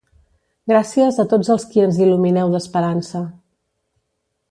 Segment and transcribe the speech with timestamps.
[0.71, 3.23] Gràcies a tots els qui ens il·lumineu d’esperança.